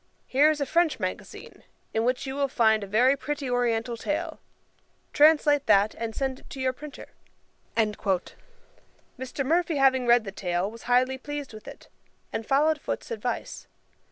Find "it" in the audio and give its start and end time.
6.39-6.49, 11.67-11.87